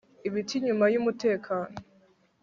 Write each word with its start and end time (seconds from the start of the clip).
ibiti 0.27 0.55
nyuma 0.65 0.85
yumutekano 0.93 1.75